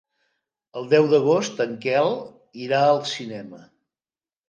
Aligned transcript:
El 0.81 0.89
deu 0.93 1.09
d'agost 1.11 1.63
en 1.67 1.77
Quel 1.85 2.11
irà 2.65 2.83
al 2.89 3.01
cinema. 3.15 3.65